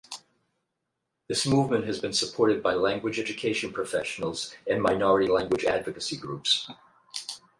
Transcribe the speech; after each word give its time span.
This 1.27 1.45
movement 1.45 1.85
has 1.85 1.99
been 1.99 2.11
supported 2.11 2.63
by 2.63 2.73
language 2.73 3.19
education 3.19 3.71
professionals 3.71 4.51
and 4.65 4.81
minority 4.81 5.29
language 5.31 5.63
advocacy 5.63 6.17
groups. 6.17 6.67